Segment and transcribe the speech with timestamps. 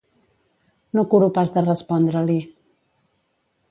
[0.95, 2.39] No curo pas de respondre-li.